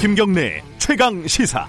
[0.00, 1.66] 김경래 최강 시사.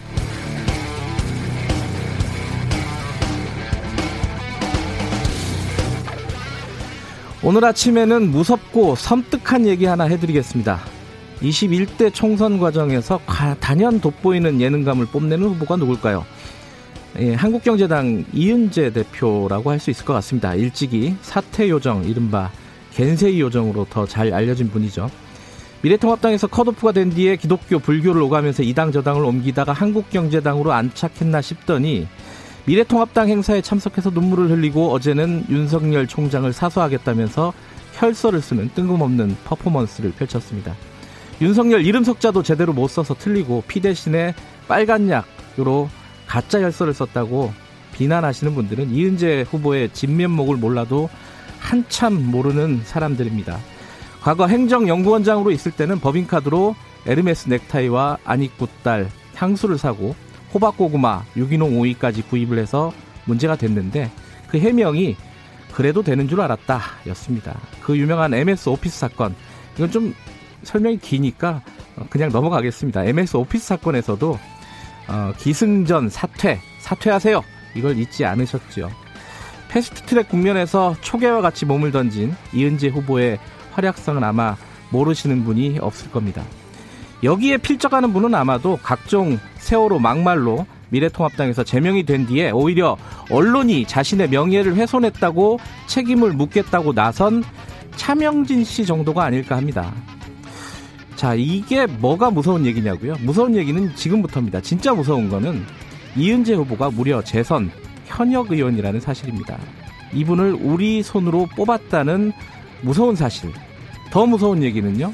[7.44, 10.79] 오늘 아침에는 무섭고 섬뜩한 얘기 하나 해드리겠습니다.
[11.41, 13.19] 21대 총선 과정에서
[13.59, 16.23] 단연 돋보이는 예능감을 뽐내는 후보가 누굴까요?
[17.20, 20.54] 예, 한국경제당 이은재 대표라고 할 수 있을 것 같습니다.
[20.55, 22.50] 일찍이 사퇴 요정, 이른바
[22.94, 25.09] 겐세이 요정으로 더 잘 알려진 분이죠.
[25.81, 32.08] 미래통합당에서 컷오프가 된 뒤에 기독교, 불교를 오가면서 이당 저당을 옮기다가 한국경제당으로 안착했나 싶더니
[32.66, 37.53] 미래통합당 행사에 참석해서 눈물을 흘리고 어제는 윤석열 총장을 사수하겠다면서
[37.94, 40.75] 혈서를 쓰는 뜬금없는 퍼포먼스를 펼쳤습니다.
[41.41, 44.36] 윤석열 이름 석자도 제대로 못 써서 틀리고 피 대신에
[44.67, 45.89] 빨간 약으로
[46.27, 47.52] 가짜 혈서를 썼다고
[47.94, 51.09] 비난하시는 분들은 이은재 후보의 진면목을 몰라도
[51.59, 53.59] 한참 모르는 사람들입니다.
[54.22, 56.75] 과거 행정연구원장으로 있을 때는 법인카드로
[57.08, 60.16] 에르메스 넥타이와 안익구딸 향수를 사고
[60.53, 62.91] 호박고구마, 유기농 오이까지 구입을 해서
[63.25, 64.11] 문제가 됐는데
[64.47, 65.16] 그 해명이
[65.73, 67.58] 그래도 되는 줄 알았다 였습니다.
[67.81, 69.33] 그 유명한 MS 오피스 사건
[69.75, 70.13] 이건 좀
[70.63, 71.63] 설명이 기니까
[72.09, 73.06] 그냥 넘어가겠습니다.
[73.06, 74.38] MS 오피스 사건에서도
[75.08, 77.41] 어, 기승전 사퇴 사퇴하세요
[77.75, 78.91] 이걸 잊지 않으셨죠.
[79.69, 83.39] 패스트트랙 국면에서 초계와 같이 몸을 던진 이은재 후보의
[83.72, 84.55] 활약성은 아마
[84.89, 86.44] 모르시는 분이 없을 겁니다.
[87.23, 92.97] 여기에 필적하는 분은 아마도 각종 세월호 막말로 미래통합당에서 제명이 된 뒤에 오히려
[93.30, 97.44] 언론이 자신의 명예를 훼손했다고 책임을 묻겠다고 나선
[97.95, 99.94] 차명진 씨 정도가 아닐까 합니다.
[101.16, 103.16] 자, 이게 뭐가 무서운 얘기냐고요?
[103.22, 104.61] 무서운 얘기는 지금부터입니다.
[104.61, 105.63] 진짜 무서운 거는
[106.16, 107.72] 이은재 후보가 무려 재선
[108.06, 109.58] 현역 의원이라는 사실입니다.
[110.13, 112.33] 이분을 우리 손으로 뽑았다는
[112.82, 113.52] 무서운 사실.
[114.12, 115.14] 더 무서운 얘기는요.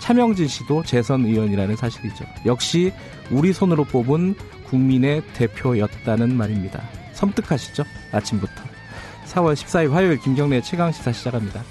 [0.00, 2.24] 차명진 씨도 재선 의원이라는 사실이죠.
[2.46, 2.92] 역시
[3.30, 4.34] 우리 손으로 뽑은
[4.64, 6.82] 국민의 대표였다는 말입니다.
[7.12, 7.84] 섬뜩하시죠?
[8.12, 8.52] 아침부터.
[9.26, 11.62] 4월 14일 화요일 김경래 최강 시사 시작합니다.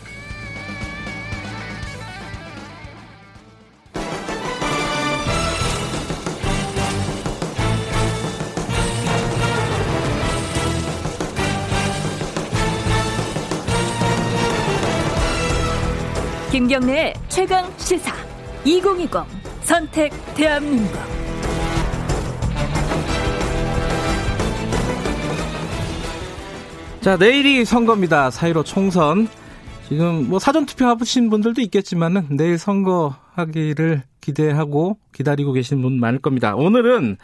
[16.67, 18.13] 김경래 최강 시사
[18.65, 19.09] 2020
[19.61, 20.91] 선택 대한민국
[26.99, 28.31] 자 내일이 선거입니다.
[28.31, 29.29] 사이로 총선
[29.87, 36.19] 지금 뭐 사전 투표 해보신 분들도 있겠지만은 내일 선거 하기를 기대하고 기다리고 계신 분 많을
[36.19, 36.53] 겁니다.
[36.53, 37.15] 오늘은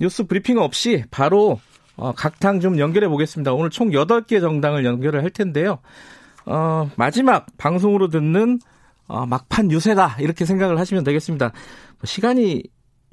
[0.00, 1.60] 뉴스 브리핑 없이 바로
[1.94, 3.52] 어, 각당 좀 연결해 보겠습니다.
[3.52, 5.78] 오늘 총 8개 정당을 연결을 할 텐데요.
[6.46, 8.58] 어, 마지막 방송으로 듣는
[9.08, 11.46] 어, 막판 유세다 이렇게 생각을 하시면 되겠습니다.
[11.48, 12.62] 뭐 시간이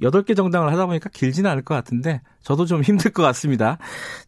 [0.02, 3.78] 8개 정당을 하다 보니까 길지는 않을 것 같은데 저도 좀 힘들 것 같습니다.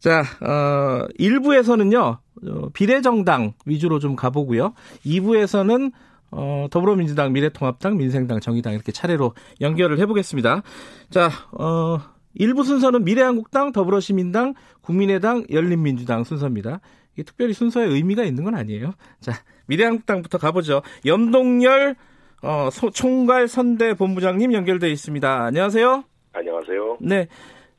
[0.00, 2.18] 자, 어, 1부에서는요.
[2.46, 4.74] 어, 비례정당 위주로 좀 가보고요.
[5.04, 5.92] 2부에서는
[6.30, 10.62] 어, 더불어민주당, 미래통합당, 민생당, 정의당 이렇게 차례로 연결을 해보겠습니다.
[11.10, 12.00] 자, 어,
[12.38, 16.80] 1부 순서는 미래한국당, 더불어시민당, 국민의당, 열린민주당 순서입니다.
[17.14, 18.92] 이게 특별히 순서에 의미가 있는 건 아니에요.
[19.20, 19.32] 자,
[19.68, 20.82] 미래한국당부터 가보죠.
[21.06, 21.94] 염동열
[22.42, 25.44] 어, 소, 총괄 선대 본부장님 연결돼 있습니다.
[25.44, 26.04] 안녕하세요.
[26.32, 26.98] 안녕하세요.
[27.00, 27.26] 네.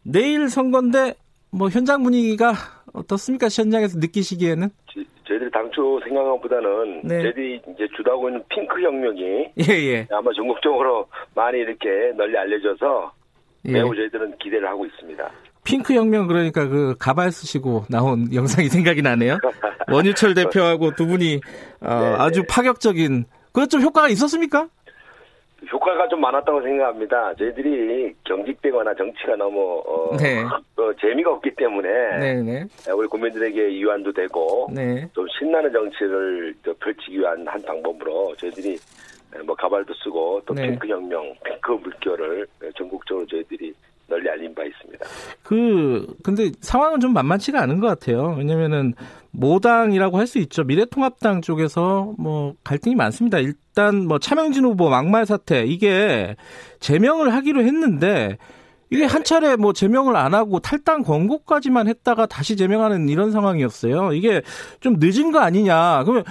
[0.04, 1.14] 내일 선거인데
[1.52, 2.54] 뭐 현장 분위기가
[2.94, 3.48] 어떻습니까?
[3.50, 4.70] 현장에서 느끼시기에는?
[4.92, 7.22] 지, 저희들이 당초 생각한 것보다는 네.
[7.22, 10.08] 저희들이 이제 주도하고 있는 핑크 혁명이 예, 예.
[10.12, 13.14] 아마 전국적으로 많이 이렇게 널리 알려져서
[13.66, 13.72] 예.
[13.74, 15.32] 매우 저희들은 기대를 하고 있습니다.
[15.70, 19.38] 핑크 혁명 그러니까 그 가발 쓰시고 나온 영상이 생각이 나네요.
[19.92, 21.40] 원유철 대표하고 두 분이
[21.82, 22.48] 어, 네, 아주 네.
[22.50, 24.68] 파격적인 그것 좀 효과가 있었습니까?
[25.72, 27.34] 효과가 좀 많았다고 생각합니다.
[27.36, 30.42] 저희들이 경직되거나 정치가 너무 어, 네.
[30.44, 32.66] 어, 재미가 없기 때문에 네네.
[32.86, 32.92] 네.
[32.92, 35.08] 우리 국민들에게 유한도 되고 네.
[35.14, 38.78] 좀 신나는 정치를 펼치기 위한 한 방법으로 저희들이
[39.46, 40.64] 뭐 가발도 쓰고 또 네.
[40.64, 43.74] 핑크 혁명, 핑크 물결을 전국적으로 저희들이
[44.10, 45.06] 널리 알린 바 있습니다.
[45.44, 48.36] 그 근데 상황은 좀 만만치가 않은 것 같아요.
[48.38, 48.94] 왜냐면은
[49.32, 50.64] 모당이라고 할 수 있죠.
[50.64, 53.40] 미래통합당 쪽에서 뭐 갈등이 많습니다.
[53.40, 56.36] 일단 뭐 차명진 후보 막말 사태 이게
[56.80, 58.38] 제명을 하기로 했는데
[58.92, 64.14] 이게 한 차례 뭐 제명을 안 하고 탈당 권고까지만 했다가 다시 제명하는 이런 상황이었어요.
[64.14, 64.42] 이게
[64.80, 66.04] 좀 늦은 거 아니냐.
[66.06, 66.24] 그러면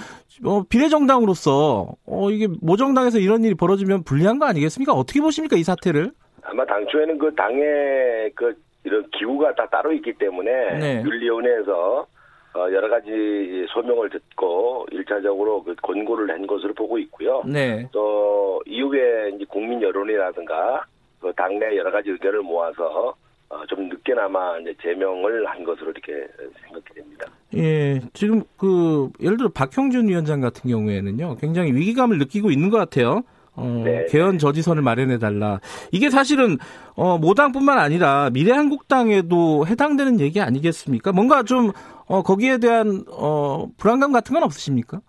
[0.43, 4.93] 어, 비례정당으로서 어, 이게 모정당에서 이런 일이 벌어지면 불리한 거 아니겠습니까?
[4.93, 6.11] 어떻게 보십니까 이 사태를?
[6.49, 11.03] 아마 당초에는 그 당의 그 이런 기구가 다 따로 있기 때문에 네.
[11.03, 12.07] 윤리위원회에서
[12.55, 17.43] 어, 여러 가지 소명을 듣고 일차적으로 그 권고를 한 것으로 보고 있고요.
[17.45, 17.87] 네.
[17.91, 20.83] 또 이후에 이제 국민 여론이라든가
[21.19, 23.13] 그 당내 여러 가지 의견을 모아서
[23.49, 26.27] 어, 좀 늦게나마 이제 제명을 한 것으로 이렇게
[26.61, 27.25] 생각이 됩니다.
[27.55, 33.23] 예, 지금 그 예를 들어 박형준 위원장 같은 경우에는요, 굉장히 위기감을 느끼고 있는 것 같아요.
[33.59, 34.05] 어, 네.
[34.09, 35.59] 개헌 저지선을 마련해 달라.
[35.91, 36.57] 이게 사실은
[36.95, 41.11] 어, 모당뿐만 아니라 미래한국당에도 해당되는 얘기 아니겠습니까?
[41.11, 41.71] 뭔가 좀
[42.07, 44.99] 어, 거기에 대한 어, 불안감 같은 건 없으십니까?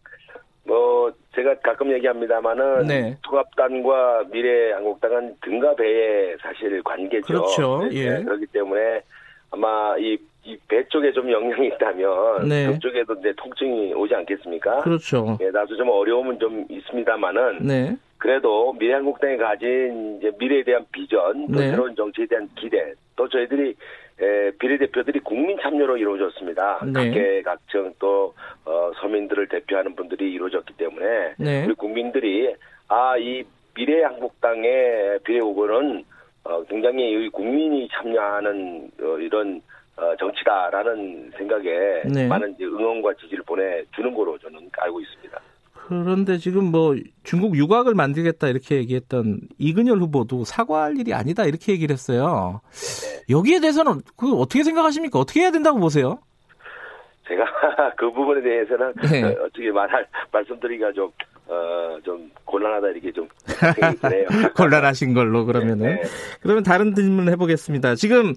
[0.65, 3.17] 뭐 제가 가끔 얘기합니다만은 네.
[3.23, 7.27] 통합당과 미래한국당은 등과 배의 사실 관계죠.
[7.27, 7.89] 그렇죠.
[7.91, 8.23] 네, 예.
[8.23, 9.03] 그렇기 때문에
[9.51, 12.67] 아마 이, 이배 쪽에 좀 영향이 있다면 네.
[12.73, 14.81] 그쪽에도 이제 통증이 오지 않겠습니까?
[14.81, 15.37] 그렇죠.
[15.41, 17.97] 예, 나도 좀 어려움은 좀 있습니다만은 네.
[18.19, 21.71] 그래도 미래한국당이 가진 이제 미래에 대한 비전, 또 네.
[21.71, 23.75] 새로운 정치에 대한 기대, 또 저희들이
[24.23, 26.85] 에, 비례대표들이 국민 참여로 이루어졌습니다.
[26.85, 26.93] 네.
[26.93, 28.35] 각계 각층 또
[28.67, 31.65] 어, 서민들을 대표하는 분들이 이루어졌기 때문에 네.
[31.65, 32.55] 우리 국민들이
[32.89, 33.43] 아 이
[33.75, 36.05] 미래한국당의 비례 후보는
[36.45, 39.61] 어, 굉장히 국민이 참여하는 어, 이런
[40.01, 42.27] 어, 정치다라는 생각에 네.
[42.27, 45.41] 많은 응원과 지지를 보내주는 거로 저는 알고 있습니다.
[45.75, 51.93] 그런데 지금 뭐 중국 유곽을 만들겠다 이렇게 얘기했던 이근열 후보도 사과할 일이 아니다 이렇게 얘기를
[51.93, 52.61] 했어요.
[53.29, 55.19] 여기에 대해서는 그 어떻게 생각하십니까?
[55.19, 56.19] 어떻게 해야 된다고 보세요?
[57.29, 57.45] 제가
[57.99, 59.25] 그 부분에 대해서는 네.
[59.25, 61.11] 어, 어떻게 말할 말씀드리기가 좀
[61.47, 63.29] 어, 좀 곤란하다 이렇게 좀.
[64.57, 66.03] 곤란하신 걸로 그러면은 네, 네.
[66.41, 67.97] 그러면 다른 질문 해보겠습니다.
[67.97, 68.35] 지금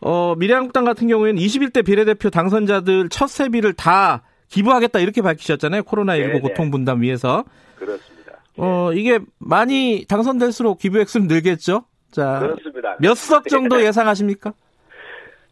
[0.00, 5.82] 어, 미래한국당 같은 경우에는 21대 비례대표 당선자들 첫 세비를 다 기부하겠다 이렇게 밝히셨잖아요.
[5.82, 6.40] 코로나19 네네.
[6.40, 7.44] 고통 분담 위해서.
[7.76, 8.38] 그렇습니다.
[8.56, 11.84] 어, 이게 많이 당선될수록 기부 액수는 늘겠죠?
[12.10, 12.38] 자.
[12.40, 12.96] 그렇습니다.
[13.00, 14.52] 몇 석 정도 예상하십니까?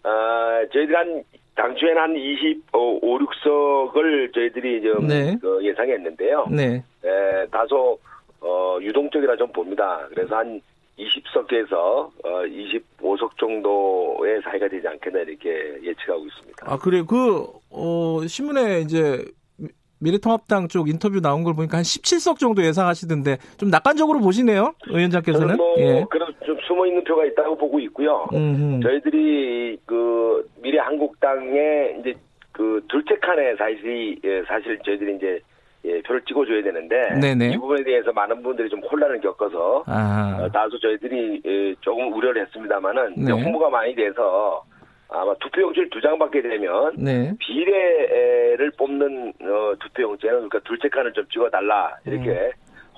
[0.02, 1.22] 아, 저희들 한
[1.56, 5.36] 당초에는 한 25, 6석을 저희들이 좀 네.
[5.40, 6.46] 그 예상했는데요.
[6.50, 6.84] 네.
[7.04, 7.98] 에, 다소
[8.40, 10.06] 어, 유동적이라 좀 봅니다.
[10.14, 10.60] 그래서 한
[10.98, 16.66] 20석에서 어, 25석 정도의 사이가 되지 않겠나 이렇게 예측하고 있습니다.
[16.66, 19.24] 아 그래 그 어, 신문에 이제
[19.98, 25.56] 미래통합당 쪽 인터뷰 나온 걸 보니까 한 17석 정도 예상하시던데 좀 낙관적으로 보시네요 의원장께서는.
[25.56, 26.04] 뭐 예.
[26.10, 28.26] 그런 좀 숨어 있는 표가 있다고 보고 있고요.
[28.32, 28.80] 음흠.
[28.82, 32.14] 저희들이 그 미래 한국당의 이제
[32.52, 35.40] 그 둘째 칸에 사실 예, 사실 저희들이 이제
[35.86, 37.50] 예, 표를 찍어줘야 되는데 네네.
[37.54, 43.14] 이 부분에 대해서 많은 분들이 좀 혼란을 겪어서 어, 다소 저희들이 예, 조금 우려를 했습니다만은
[43.16, 43.32] 네.
[43.32, 44.64] 홍보가 많이 돼서
[45.08, 47.32] 아마 투표용지를 두 장 받게 되면 네.
[47.38, 52.50] 비례를 뽑는 어, 투표용지는 그러니까 둘째 칸을 좀 찍어달라 이렇게 음.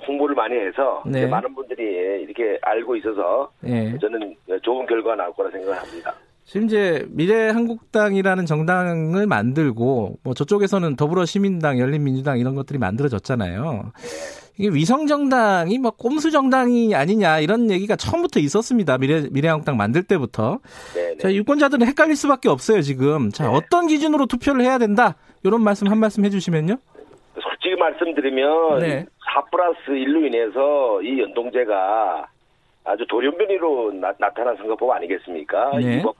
[0.07, 1.27] 홍보를 많이 해서 네.
[1.27, 1.83] 많은 분들이
[2.23, 3.95] 이렇게 알고 있어서 네.
[3.99, 4.33] 저는
[4.63, 6.13] 좋은 결과가 나올 거라 생각을 합니다.
[6.49, 13.91] 지금 이제 미래한국당이라는 정당을 만들고 뭐 저쪽에서는 더불어시민당, 열린민주당 이런 것들이 만들어졌잖아요.
[14.57, 18.97] 이게 위성 정당이 뭐 꼼수 정당이 아니냐 이런 얘기가 처음부터 있었습니다.
[18.97, 20.57] 미래 미래한국당 만들 때부터.
[20.95, 21.17] 네네.
[21.17, 23.29] 자 유권자들은 헷갈릴 수밖에 없어요 지금.
[23.29, 23.55] 자 네.
[23.55, 26.77] 어떤 기준으로 투표를 해야 된다 이런 말씀 한 말씀 해주시면요.
[27.39, 29.05] 솔직히 말씀드리면 네.
[29.35, 32.27] 4 플러스 1로 인해서 이 연동제가
[32.89, 35.77] 아주 돌연변이로 나, 타난 선거법 아니겠습니까?
[35.77, 35.97] 네.
[35.97, 36.15] 이법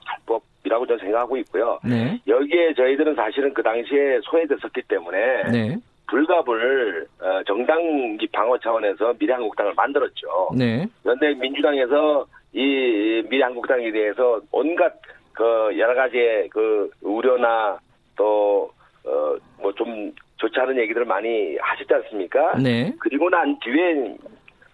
[0.70, 1.78] 탈법이라고 저는 생각하고 있고요.
[1.84, 2.20] 네.
[2.26, 5.76] 여기에 저희들은 사실은 그 당시에 소외됐었기 때문에 네.
[6.08, 10.50] 불갑을 어, 정당기 방어 차원에서 미래한국당을 만들었죠.
[10.56, 10.86] 네.
[11.02, 14.94] 그런데 민주당에서 이 미래한국당에 대해서 온갖
[15.32, 15.44] 그
[15.78, 17.78] 여러 가지의 그 우려나
[18.16, 18.70] 또
[19.04, 22.56] 어 뭐 좀 좋지 않은 얘기들을 많이 하셨지 않습니까?
[22.58, 22.92] 네.
[22.98, 24.14] 그리고 난 뒤에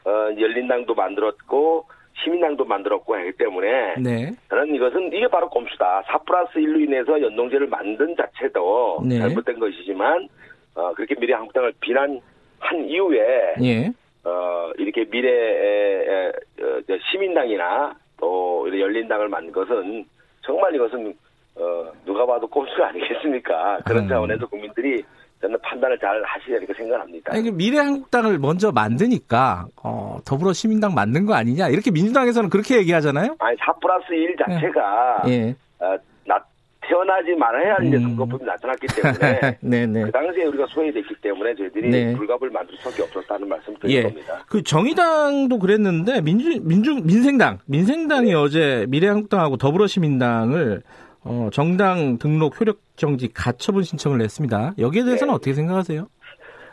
[0.04, 1.84] 어, 열린당도 만들었고
[2.22, 4.30] 시민당도 만들었고 하기 때문에 네.
[4.48, 6.02] 저는 이것은 이게 바로 꼼수다.
[6.06, 9.18] 4 플러스 1로 인해서 연동제를 만든 자체도 네.
[9.18, 10.28] 잘못된 것이지만
[10.74, 12.20] 어, 그렇게 미래 한국당을 비난한
[12.86, 13.90] 이후에 예.
[14.24, 16.80] 어, 이렇게 미래 에, 어,
[17.10, 20.04] 시민당이나 또 열린당을 만든 것은
[20.42, 21.14] 정말 이것은
[21.56, 23.80] 어, 누가 봐도 꼼수가 아니겠습니까?
[23.86, 24.08] 그런 음.
[24.08, 25.02] 차원에서 국민들이
[25.46, 27.32] 저는 판단을 잘 하시야 이렇게 생각합니다.
[27.32, 33.36] 아니, 그 미래한국당을 먼저 만드니까 어, 더불어시민당 만든 거 아니냐 이렇게 민주당에서는 그렇게 얘기하잖아요.
[33.38, 35.30] 아니 4 플러스 1 자체가 예.
[35.30, 35.56] 예.
[35.78, 36.40] 어, 나,
[36.80, 38.02] 태어나지 말아야 할 이제 음.
[38.02, 39.86] 선거법이 나타났기 때문에 네네.
[39.86, 40.02] 네.
[40.04, 42.14] 그 당시에 우리가 소외됐기 때문에 저희들이 네.
[42.16, 44.02] 불갑을 만들 수밖에 없었다는 말씀을 드린 예.
[44.02, 44.44] 겁니다.
[44.48, 48.34] 그 정의당도 그랬는데 민주 민주 민생당 민생당이 네.
[48.34, 50.82] 어제 미래한국당하고 더불어시민당을
[51.26, 54.74] 어, 정당 등록 효력 정지 가처분 신청을 냈습니다.
[54.78, 55.36] 여기에 대해서는 네.
[55.36, 56.06] 어떻게 생각하세요?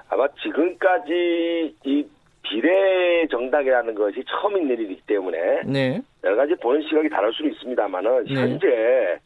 [0.09, 2.05] 아마 지금까지 이
[2.43, 6.01] 비례 정당이라는 것이 처음인 일이기 때문에 네.
[6.23, 8.33] 여러 가지 보는 시각이 다를 수는 있습니다만은 네.
[8.35, 9.19] 현재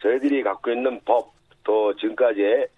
[0.00, 1.32] 저희들이 갖고 있는 법
[1.64, 2.68] 또 지금까지의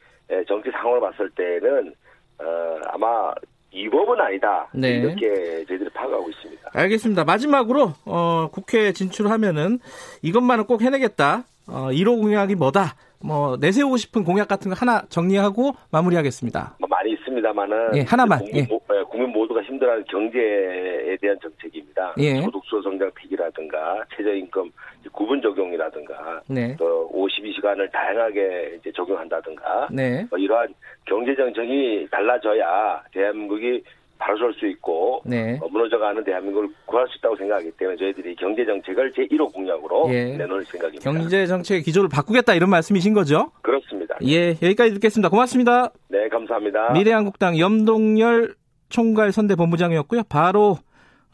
[0.49, 1.95] 정치 상황을 봤을 때는
[2.39, 3.33] 어, 아마
[3.73, 4.69] 위법은 아니다.
[4.73, 4.99] 네.
[4.99, 6.71] 이렇게 저희들이 파악하고 있습니다.
[6.73, 7.25] 알겠습니다.
[7.25, 9.81] 마지막으로 어, 국회 진출하면은
[10.23, 11.45] 이것만은 꼭 해내겠다.
[11.69, 12.95] 어, 1호 공약이 뭐다?
[13.25, 16.77] 뭐 내세우고 싶은 공약 같은 거 하나 정리하고 마무리하겠습니다.
[16.79, 18.67] 뭐 많이 있습니다만은 예, 하나만 국민, 예.
[18.69, 22.15] 모, 예, 국민 모두가 힘들어하는 경제에 대한 정책입니다.
[22.19, 22.43] 예.
[22.43, 24.71] 소득수 성장 폐기라든가 최저임금
[25.13, 26.77] 구분 적용이라든가 네.
[26.77, 30.27] 또 52시간을 다양하게 이제 적용한다든가 네.
[30.29, 30.75] 뭐 이러한
[31.07, 33.83] 경제 정책이 달라져야 대한민국이
[34.19, 35.59] 바로 설 수 있고 네.
[35.61, 40.37] 어, 무너져가는 대한민국을 구할 수 있다고 생각하기 때문에 저희들이 경제 정책을 제 1호 공약으로 예.
[40.37, 41.03] 내놓을 생각입니다.
[41.11, 43.51] 경제 정책의 기조를 바꾸겠다 이런 말씀이신 거죠?
[43.63, 44.17] 그렇습니다.
[44.25, 45.29] 예, 여기까지 듣겠습니다.
[45.29, 45.91] 고맙습니다.
[46.09, 46.93] 네, 감사합니다.
[46.93, 48.55] 미래한국당 염동열
[48.89, 50.23] 총괄 선대본부장이었고요.
[50.29, 50.77] 바로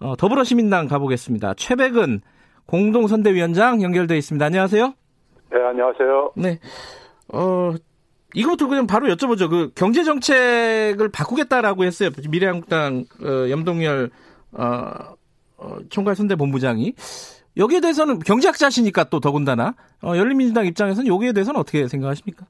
[0.00, 1.54] 어, 더불어시민당 가보겠습니다.
[1.54, 2.20] 최백은
[2.66, 4.44] 공동선대위원장 연결돼 있습니다.
[4.46, 4.94] 안녕하세요.
[5.52, 6.32] 네, 안녕하세요.
[6.37, 6.58] 네.
[7.32, 7.75] 어,
[8.34, 9.50] 이것도 그냥 바로 여쭤보죠.
[9.50, 12.10] 그 경제 정책을 바꾸겠다라고 했어요.
[12.28, 14.10] 미래한국당 어, 염동열
[14.52, 14.64] 어,
[15.58, 16.94] 어, 총괄 선대 본부장이
[17.56, 22.46] 여기에 대해서는 경제학자시니까 또 더군다나 어, 열린민주당 입장에서는 여기에 대해서는 어떻게 생각하십니까?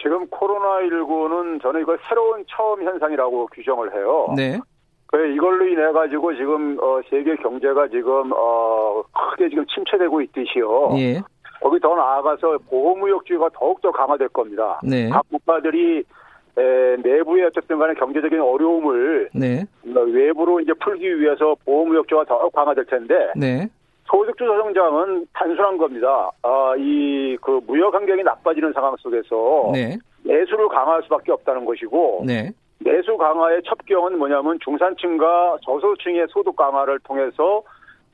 [0.00, 4.32] 지금 코로나19는 저는 이걸 새로운 처음 현상이라고 규정을 해요.
[4.36, 4.58] 네.
[5.06, 10.90] 그 이걸로 인해 가지고 지금 어, 세계 경제가 지금 어, 크게 지금 침체되고 있듯이요.
[10.98, 11.22] 예.
[11.60, 14.80] 거기 더 나아가서 보호무역주의가 더욱더 강화될 겁니다.
[14.82, 15.08] 네.
[15.08, 16.04] 각 국가들이
[16.56, 19.64] 에, 내부의 어쨌든 간에 경제적인 어려움을 네.
[19.84, 23.68] 외부로 이제 풀기 위해서 보호무역주의가 더 강화될 텐데 네.
[24.10, 26.30] 소득주도 성장은 단순한 겁니다.
[26.42, 29.96] 아, 이 그 무역 환경이 나빠지는 상황 속에서 네.
[30.24, 32.50] 내수를 강화할 수밖에 없다는 것이고 네.
[32.80, 37.62] 내수 강화의 첩경은 뭐냐면 중산층과 저소득층의 소득 강화를 통해서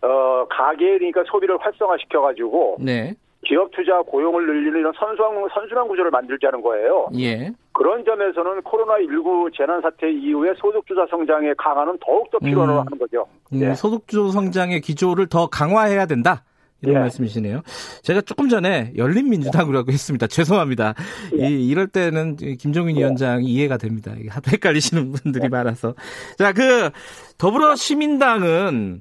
[0.02, 3.14] 어 가계 그러니까 소비를 활성화시켜 가지고 네.
[3.44, 7.08] 기업 투자 고용을 늘리는 이런 선순환, 선순환 구조를 만들자는 거예요.
[7.18, 7.52] 예.
[7.72, 12.78] 그런 점에서는 코로나19 재난 사태 이후에 소득주도 성장의 강화는 더욱더 필요로 음.
[12.78, 13.26] 하는 거죠.
[13.52, 13.74] 음, 네.
[13.74, 16.44] 소득주도 성장의 기조를 더 강화해야 된다.
[16.84, 17.00] 이런 예.
[17.00, 17.62] 말씀이시네요.
[18.02, 20.26] 제가 조금 전에 열린민주당이라고 했습니다.
[20.26, 20.94] 죄송합니다.
[21.38, 21.48] 예.
[21.48, 23.00] 이, 이럴 때는 김종인 예.
[23.00, 24.12] 위원장이 이해가 됩니다.
[24.28, 25.48] 하도 헷갈리시는 분들이 예.
[25.48, 25.94] 많아서.
[26.38, 26.90] 자, 그
[27.38, 29.00] 더불어시민당은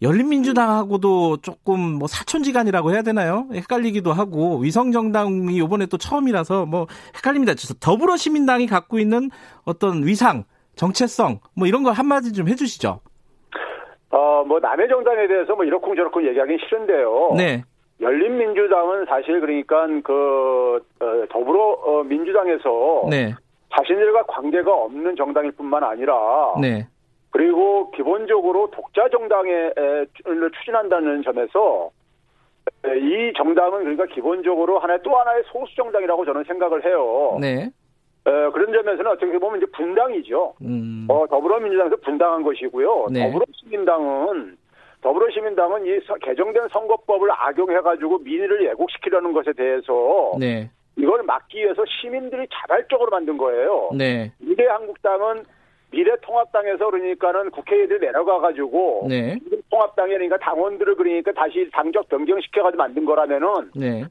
[0.00, 3.46] 열린민주당하고도 조금 뭐 사촌지간이라고 해야 되나요?
[3.52, 6.86] 헷갈리기도 하고 위성정당이 이번에 또 처음이라서 뭐
[7.16, 7.54] 헷갈립니다.
[7.80, 9.30] 더불어시민당이 갖고 있는
[9.64, 10.44] 어떤 위상,
[10.76, 13.00] 정체성 뭐 이런 거 한마디 좀 해주시죠.
[14.10, 17.34] 어, 뭐 남의 정당에 대해서 뭐 이렇쿵저렇쿵 얘기하기 싫은데요.
[17.36, 17.64] 네.
[18.00, 23.34] 열린민주당은 사실 그러니까 그 어, 더불어 어, 민주당에서 네.
[23.76, 26.14] 자신들과 관계가 없는 정당일 뿐만 아니라
[26.60, 26.86] 네.
[27.30, 30.06] 그리고 기본적으로 독자 정당을
[30.58, 31.90] 추진한다는 점에서
[32.84, 37.36] 이 정당은 그러니까 기본적으로 하나의 또 하나의 소수 정당이라고 저는 생각을 해요.
[37.40, 37.70] 네.
[38.24, 40.54] 그런 점에서는 어떻게 보면 이제 분당이죠.
[40.62, 41.06] 음.
[41.08, 43.06] 어, 더불어민주당에서 분당한 것이고요.
[43.10, 43.30] 네.
[43.30, 44.56] 더불어시민당은
[45.00, 50.70] 더불어시민당은 이 개정된 선거법을 악용해가지고 민의를 왜곡시키려는 것에 대해서 네.
[50.96, 53.90] 이걸 막기 위해서 시민들이 자발적으로 만든 거예요.
[53.96, 54.32] 네.
[54.38, 55.44] 미래한국당은
[55.90, 59.38] 미래통합당에서 그러니까는 국회의원들이 내려가가지고 네.
[59.70, 64.04] 통합당에 그러니까 당원들을 그러니까 다시 당적 변경시켜가지고 만든 거라면은 네.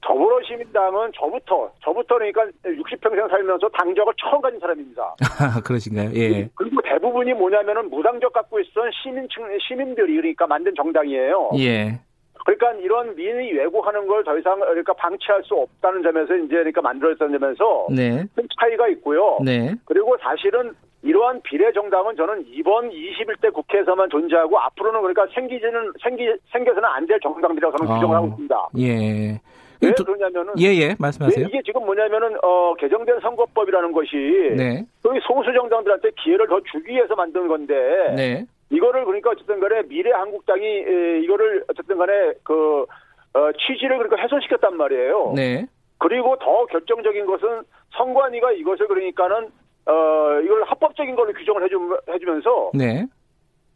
[0.00, 5.14] 더불어시민당은 저부터 저부터 그러니까 60평생 살면서 당적을 처음 가진 사람입니다.
[5.64, 6.10] 그러신가요?
[6.14, 6.48] 예.
[6.54, 11.52] 그리고 대부분이 뭐냐면은 무당적 갖고 있었던 시민층 시민들이 그러니까 만든 정당이에요.
[11.58, 12.00] 예.
[12.44, 17.38] 그러니까 이런 민의 왜곡하는 걸 더 이상 그러니까 방치할 수 없다는 점에서 이제 그러니까 만들어졌다는
[17.38, 18.24] 점에서 네.
[18.34, 19.38] 큰 차이가 있고요.
[19.42, 19.74] 네.
[19.86, 26.88] 그리고 사실은 이러한 비례 정당은 저는 이번 21대 국회에서만 존재하고 앞으로는 그러니까 생기지는 생기 생겨서는
[26.88, 28.68] 안 될 정당들이라고 저는 규정을 어, 하고 있습니다.
[28.78, 29.40] 예.
[29.82, 31.46] 왜 그러냐면은 예예 예, 말씀하세요.
[31.46, 34.16] 이게 지금 뭐냐면은 어 개정된 선거법이라는 것이
[34.56, 34.86] 네.
[35.02, 37.74] 저희 소수 정당들한테 기회를 더 주기 위해서 만든 건데
[38.16, 38.46] 네.
[38.70, 42.86] 이거를 그러니까 어쨌든 간에 미래 한국당이 에, 이거를 어쨌든 간에 그
[43.34, 45.32] 어, 취지를 그러니까 훼손시켰단 말이에요.
[45.36, 45.66] 네.
[45.98, 49.48] 그리고 더 결정적인 것은 선관위가 이것을 그러니까는
[49.86, 53.06] 어 이걸 합법적인 걸로 규정을 해주, 해주면서 네.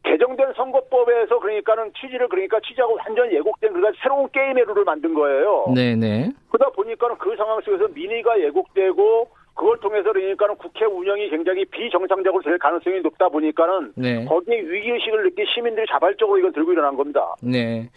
[0.04, 5.66] 개정된 선거법에서 그러니까는 취지를 그러니까 취지하고 완전 예곡된 그러니까 새로운 게임의 룰을 만든 거예요.
[5.74, 6.30] 네네.
[6.50, 12.58] 그러다 보니까는 그 상황 속에서 민의가 예곡되고 그걸 통해서 그러니까는 국회 운영이 굉장히 비정상적으로 될
[12.58, 14.24] 가능성이 높다 보니까는 네.
[14.24, 17.34] 거기에 위기의식을 느낀 시민들이 자발적으로 이걸 들고 일어난 겁니다.
[17.42, 17.88] 네.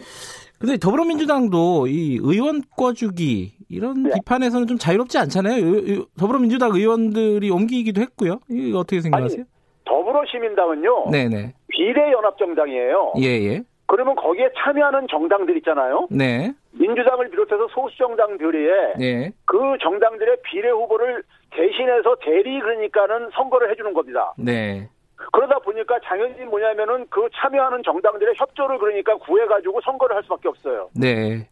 [0.61, 4.11] 근데 더불어민주당도 이 의원 꿔주기 이런 네.
[4.15, 6.05] 비판에서는 좀 자유롭지 않잖아요.
[6.19, 8.39] 더불어민주당 의원들이 옮기기도 했고요.
[8.49, 9.41] 이거 어떻게 생각하세요?
[9.41, 9.49] 아니,
[9.85, 11.09] 더불어시민당은요.
[11.11, 11.53] 네네.
[11.67, 13.13] 비례연합정당이에요.
[13.17, 13.63] 예예.
[13.87, 16.07] 그러면 거기에 참여하는 정당들 있잖아요.
[16.11, 16.53] 네.
[16.71, 19.31] 민주당을 비롯해서 소수 정당들이 네.
[19.45, 24.33] 그 정당들의 비례 후보를 대신 대신해서 대리 그러니까는 선거를 해주는 겁니다.
[24.37, 24.89] 네.
[25.31, 30.89] 그러다 보니까 당연히 뭐냐면은 그 참여하는 정당들의 협조를 그러니까 구해가지고 선거를 할 수밖에 없어요.
[30.93, 31.47] 네.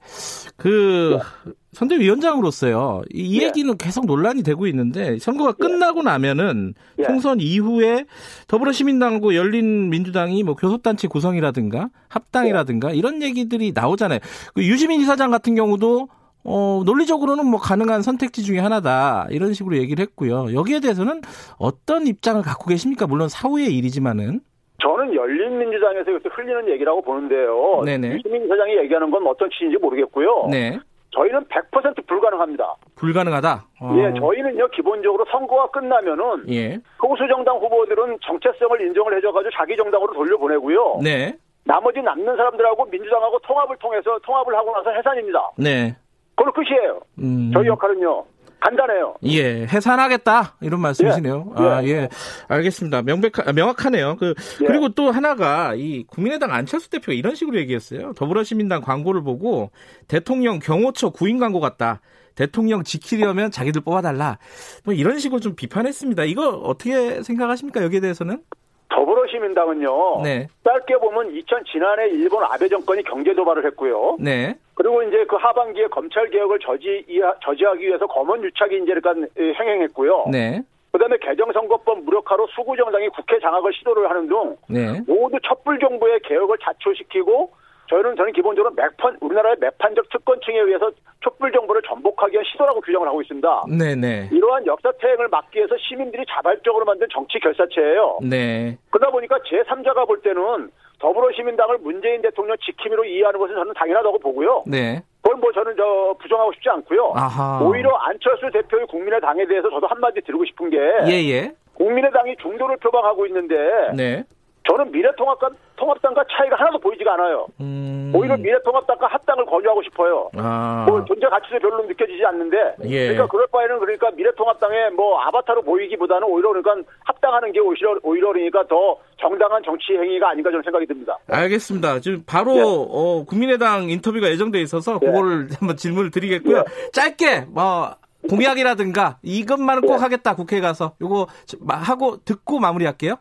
[0.57, 1.53] 그, 네.
[1.73, 3.03] 선대위원장으로서요.
[3.11, 3.45] 이 예.
[3.45, 5.63] 얘기는 계속 논란이 되고 있는데 선거가 예.
[5.63, 7.03] 끝나고 나면은 예.
[7.03, 8.05] 총선 이후에
[8.47, 12.97] 더불어시민당하고 열린민주당이 뭐 교섭단체 구성이라든가 합당이라든가 예.
[12.97, 14.19] 이런 얘기들이 나오잖아요.
[14.55, 16.09] 그 유시민 이사장 같은 경우도
[16.43, 19.27] 어, 논리적으로는 뭐 가능한 선택지 중에 하나다.
[19.29, 20.53] 이런 식으로 얘기를 했고요.
[20.53, 21.21] 여기에 대해서는
[21.57, 23.07] 어떤 입장을 갖고 계십니까?
[23.07, 24.41] 물론 사후의 일이지만은.
[24.81, 27.81] 저는 열린민주당에서 흘리는 얘기라고 보는데요.
[27.83, 28.15] 네네.
[28.15, 30.47] 유시민 이사장이 얘기하는 건 어떤 취지인지 모르겠고요.
[30.49, 30.79] 네.
[31.11, 32.75] 저희는 100% 불가능합니다.
[32.95, 33.65] 불가능하다.
[33.81, 33.95] 어.
[33.97, 36.77] 예, 저희는요 기본적으로 선거가 끝나면은 예.
[36.99, 40.99] 보수 정당 후보들은 정체성을 인정을 해줘가지고 자기 정당으로 돌려보내고요.
[41.03, 41.35] 네.
[41.65, 45.51] 나머지 남는 사람들하고 민주당하고 통합을 통해서 통합을 하고 나서 해산입니다.
[45.57, 45.95] 네.
[46.39, 47.01] 그걸로 끝이에요.
[47.19, 47.51] 음.
[47.53, 48.23] 저희 역할은요.
[48.61, 49.15] 간단해요.
[49.23, 51.53] 예, 해산하겠다 이런 말씀이시네요.
[51.59, 51.63] 예.
[51.63, 51.87] 아, 예.
[51.87, 52.09] 예.
[52.49, 53.03] 알겠습니다.
[53.03, 54.17] 명백 명확하네요.
[54.17, 54.65] 그 예.
[54.65, 58.13] 그리고 또 하나가 이 국민의당 안철수 대표가 이런 식으로 얘기했어요.
[58.13, 59.71] 더불어시민당 광고를 보고
[60.09, 62.01] 대통령 경호처 구인 광고 같다.
[62.35, 64.39] 대통령 지키려면 자기들 뽑아달라.
[64.83, 66.23] 뭐 이런 식으로 좀 비판했습니다.
[66.25, 67.81] 이거 어떻게 생각하십니까?
[67.83, 68.41] 여기에 대해서는?
[68.89, 70.21] 더불어시민당은요.
[70.23, 70.47] 네.
[70.63, 74.17] 짧게 보면 2000 지난해 일본 아베 정권이 경제 도발을 했고요.
[74.19, 74.57] 네.
[74.79, 77.05] 그리고 이제 그 하반기에 검찰 개혁을 저지
[77.43, 80.27] 저지하기 위해서 검언 유착이 이제 그러니까 행행했고요.
[80.31, 80.61] 네.
[80.93, 85.01] 그다음에 개정선거법 무력화로 수구 정당이 국회 장악을 시도를 하는 등 네.
[85.05, 87.51] 모두 촛불 정부의 개혁을 자초시키고
[87.89, 93.21] 저희는 저는 기본적으로 매판 우리나라의 매판적 특권층에 의해서 촛불 정부를 전복하기 위한 시도라고 규정을 하고
[93.21, 93.63] 있습니다.
[93.77, 94.29] 네네.
[94.31, 98.19] 이러한 역사 퇴행을 막기 위해서 시민들이 자발적으로 만든 정치 결사체예요.
[98.21, 98.77] 네.
[98.91, 104.63] 그러다 보니까 제 3자가 볼 때는 더불어시민당을 문재인 대통령 지킴이로 이해하는 것은 저는 당연하다고 보고요.
[104.67, 105.01] 네.
[105.21, 107.13] 그건 뭐 저는 저 부정하고 싶지 않고요.
[107.15, 107.61] 아하.
[107.63, 110.77] 오히려 안철수 대표의 국민의당에 대해서 저도 한마디 드리고 싶은 게
[111.07, 111.29] 예예.
[111.29, 111.51] 예.
[111.73, 113.55] 국민의당이 중도를 표방하고 있는데
[113.95, 114.23] 네.
[114.69, 117.47] 저는 미래통합과 통합당과 차이가 하나도 보이지가 않아요.
[117.59, 118.11] 음...
[118.13, 120.29] 오히려 미래통합당과 합당을 권유하고 싶어요.
[120.37, 120.85] 아...
[120.87, 123.07] 뭐 존재 가치도 별로 느껴지지 않는데, 예.
[123.07, 128.67] 그러니까 그럴 바에는 그러니까 미래통합당의 뭐 아바타로 보이기보다는 오히려 그러니까 합당하는 게 오히려 오히려 그러니까
[128.67, 131.17] 더 정당한 정치 행위가 아닌가 저는 생각이 듭니다.
[131.27, 131.99] 알겠습니다.
[132.01, 132.61] 지금 바로 예.
[132.61, 135.05] 어, 국민의당 인터뷰가 예정돼 있어서 예.
[135.05, 136.57] 그거를 한번 질문을 드리겠고요.
[136.57, 136.91] 예.
[136.91, 137.95] 짧게 뭐.
[138.29, 139.95] 공약이라든가 이것만은 꼭 예.
[139.95, 141.27] 하겠다 국회에 가서 요거
[141.69, 143.15] 하고 듣고 마무리할게요.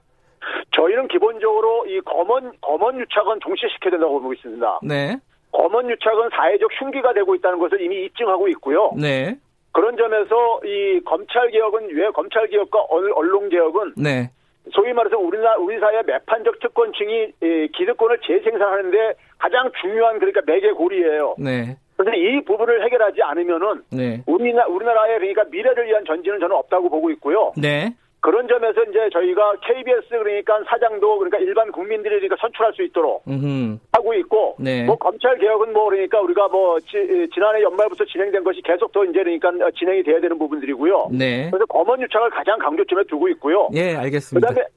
[0.73, 4.81] 저희는 기본적으로 이 검언 검언 유착은 종시시켜야 된다고 보고 있습니다.
[4.83, 5.17] 네.
[5.53, 8.93] 검언 유착은 사회적 흉기가 되고 있다는 것을 이미 입증하고 있고요.
[8.97, 9.37] 네.
[9.73, 14.31] 그런 점에서 이 검찰 개혁은 왜 검찰 개혁과 언론 개혁은 네.
[14.73, 17.33] 소위 말해서 우리나라 우리 사회 매판적 특권층이
[17.75, 21.37] 기득권을 재생산하는데 가장 중요한 그러니까 매개고리예요.
[21.39, 21.77] 네.
[21.97, 24.23] 그래서 이 부분을 해결하지 않으면은 네.
[24.27, 27.53] 우리나 우리나라의 그러니까 미래를 위한 전진은 저는 없다고 보고 있고요.
[27.57, 27.95] 네.
[28.21, 33.79] 그런 점에서 이제 저희가 KBS 그러니까 사장도 그러니까 일반 국민들이 그러니까 선출할 수 있도록 음흠.
[33.93, 34.85] 하고 있고 네.
[34.85, 36.97] 뭐 검찰 개혁은 뭐 그러니까 우리가 뭐 지,
[37.39, 41.11] 난해 연말부터 진행된 것이 계속 더 이제 그러니까 진행이 돼야 되는 부분들이고요.
[41.13, 41.49] 네.
[41.51, 43.69] 그래서 검언 유착을 가장 강조점에 두고 있고요.
[43.75, 44.49] 예, 알겠습니다.
[44.49, 44.69] 그다음에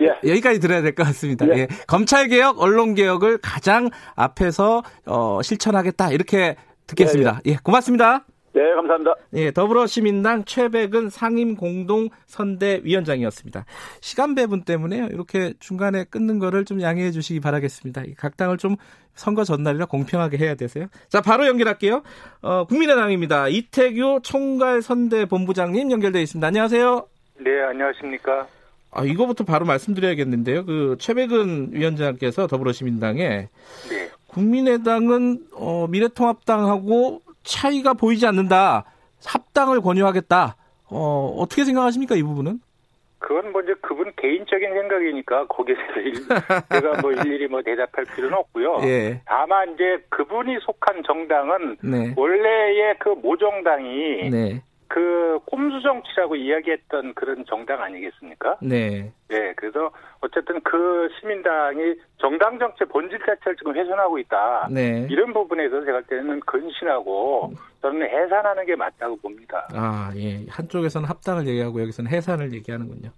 [0.00, 0.30] 예.
[0.30, 1.46] 여기까지 들어야 될 것 같습니다.
[1.48, 1.60] 예.
[1.60, 1.68] 예.
[1.86, 6.56] 검찰 개혁, 언론 개혁을 가장 앞에서 어, 실천하겠다 이렇게
[6.86, 7.40] 듣겠습니다.
[7.46, 7.52] 예, 예.
[7.54, 8.24] 예 고맙습니다.
[8.56, 9.14] 네, 감사합니다.
[9.34, 13.66] 예, 더불어시민당 최백은 상임 공동 선대위원장이었습니다.
[14.00, 18.04] 시간 배분 때문에 이렇게 중간에 끊는 거를 좀 양해해 주시기 바라겠습니다.
[18.16, 18.76] 각 당을 좀
[19.12, 20.86] 선거 전날이라 공평하게 해야 되세요.
[21.10, 22.02] 자, 바로 연결할게요.
[22.40, 23.48] 어, 국민의당입니다.
[23.48, 26.46] 이태규 총괄 선대 본부장님 연결되어 있습니다.
[26.46, 27.06] 안녕하세요.
[27.40, 28.46] 네, 안녕하십니까.
[28.90, 30.64] 아, 이거부터 바로 말씀드려야겠는데요.
[30.64, 33.50] 그 최백은 위원장께서 더불어시민당에
[33.90, 34.10] 네.
[34.28, 38.84] 국민의당은 어, 미래통합당하고 차이가 보이지 않는다.
[39.24, 40.56] 합당을 권유하겠다.
[40.90, 42.60] 어, 어떻게 생각하십니까, 이 부분은?
[43.18, 46.22] 그건 먼저 뭐 그분 개인적인 생각이니까 거기에 대해서
[46.70, 48.80] 제가 뭐 일일이 뭐 대답할 필요는 없고요.
[48.82, 49.20] 예.
[49.24, 52.14] 다만 이제 그분이 속한 정당은 네.
[52.16, 54.62] 원래의 그 모정당이 네.
[54.88, 58.56] 그 꼼수 정치라고 이야기했던 그런 정당 아니겠습니까?
[58.62, 59.12] 네.
[59.28, 64.68] 네, 그래서 어쨌든 그 시민당이 정당 정책 본질 자체를 지금 훼손하고 있다.
[64.70, 65.06] 네.
[65.10, 69.66] 이런 부분에서 제가 때는 근신하고 저는 해산하는 게 맞다고 봅니다.
[69.74, 70.46] 아, 예.
[70.48, 73.10] 한쪽에서는 합당을 얘기하고 여기서는 해산을 얘기하는군요.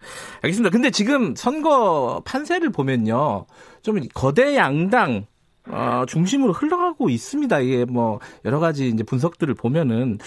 [0.43, 0.71] 알겠습니다.
[0.71, 3.47] 근데 지금 선거 판세를 보면요.
[3.83, 5.27] 좀 거대 양당
[5.71, 7.61] 어, 중심으로 흘러가고 있습니다.
[7.61, 10.19] 이게 뭐 여러 가지 이제 분석들을 보면은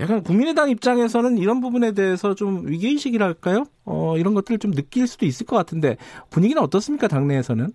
[0.00, 3.64] 약간 국민의당 입장에서는 이런 부분에 대해서 좀 위기 의식이랄까요?
[3.84, 5.96] 어, 이런 것들을 좀 느낄 수도 있을 것 같은데
[6.30, 7.08] 분위기는 어떻습니까?
[7.08, 7.68] 당내에서는?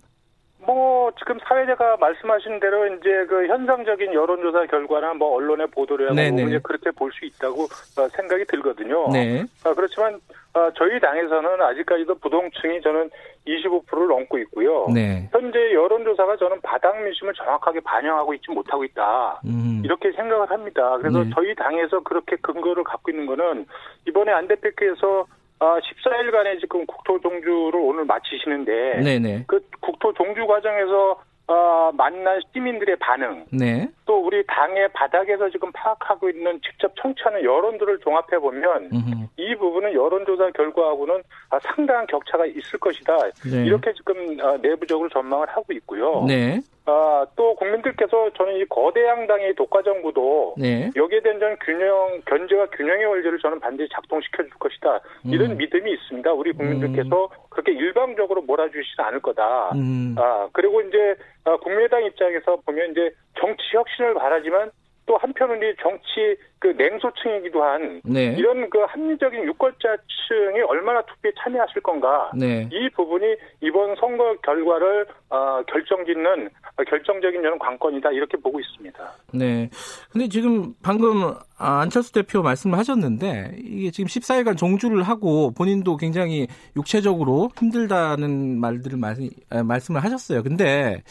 [0.66, 6.90] 뭐 지금 사회자가 말씀하신 대로 이제 그 현상적인 여론조사 결과나 뭐 언론의 보도를 이제 그렇게
[6.90, 9.10] 볼 수 있다고 어, 생각이 들거든요.
[9.12, 9.44] 네.
[9.64, 10.14] 아, 그렇지만
[10.54, 13.10] 어, 저희 당에서는 아직까지도 부동층이 저는
[13.46, 14.86] 25%를 넘고 있고요.
[14.92, 15.28] 네.
[15.32, 19.40] 현재 여론조사가 저는 바닥 민심을 정확하게 반영하고 있지 못하고 있다.
[19.44, 19.82] 음.
[19.84, 20.96] 이렇게 생각을 합니다.
[20.98, 21.30] 그래서 네.
[21.34, 23.66] 저희 당에서 그렇게 근거를 갖고 있는 거는
[24.08, 25.26] 이번에 안 대표께서
[25.60, 29.44] 아, 14일간의 지금 국토 종주를 오늘 마치시는데 네네.
[29.46, 33.86] 그 국토 종주 과정에서 어, 만난 시민들의 반응, 네.
[34.06, 38.90] 또 우리 당의 바닥에서 지금 파악하고 있는 직접 청취하는 여론들을 종합해 보면
[39.36, 43.30] 이 부분은 여론조사 결과하고는 아, 상당한 격차가 있을 것이다.
[43.50, 43.64] 네.
[43.66, 46.24] 이렇게 지금 아, 내부적으로 전망을 하고 있고요.
[46.26, 46.60] 네.
[46.86, 50.90] 아, 또 국민들께서 저는 이 거대 양당의 독과 정부도 네.
[50.94, 55.00] 여기에 대한 저는 균형, 견제와 균형의 원리를 저는 반드시 작동시켜 줄 것이다.
[55.24, 55.56] 이런 음.
[55.56, 56.32] 믿음이 있습니다.
[56.32, 57.28] 우리 국민들께서 음.
[57.48, 59.70] 그렇게 일방적으로 몰아주시지 않을 거다.
[59.74, 60.14] 음.
[60.18, 64.70] 아, 그리고 이제 아, 국민의당 입장에서 보면 이제 정치 혁신을 바라지만
[65.06, 68.34] 또 한편은 이 정치 그 냉소층이기도 한 네.
[68.38, 72.68] 이런 그 합리적인 유권자층이 얼마나 투표에 참여하실 건가 네.
[72.72, 76.48] 이 부분이 이번 선거 결과를 어, 결정짓는
[76.88, 79.12] 결정적인 저는 관건이다 이렇게 보고 있습니다.
[79.34, 79.68] 네.
[80.10, 87.50] 근데 지금 방금 안철수 대표 말씀을 하셨는데 이게 지금 14일간 종주를 하고 본인도 굉장히 육체적으로
[87.58, 88.98] 힘들다는 말들을
[89.64, 90.42] 말씀을 하셨어요.
[90.42, 91.02] 근데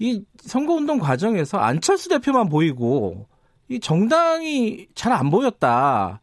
[0.00, 3.26] 이 선거운동 과정에서 안철수 대표만 보이고
[3.68, 6.20] 이 정당이 잘 안 보였다.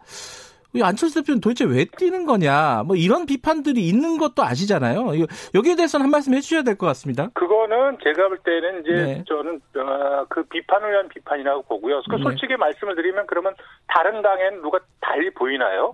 [0.73, 5.07] 이 안철수 대표는 도대체 왜 뛰는 거냐, 뭐 이런 비판들이 있는 것도 아시잖아요.
[5.55, 7.29] 여기에 대해서는 한 말씀 해주셔야 될 것 같습니다.
[7.33, 9.23] 그거는 제가 볼 때는 이제 네.
[9.27, 12.01] 저는 어, 그 비판을 위한 비판이라고 보고요.
[12.09, 12.57] 그 솔직히 네.
[12.57, 13.53] 말씀을 드리면 그러면
[13.87, 15.93] 다른 당엔 누가 달리 보이나요?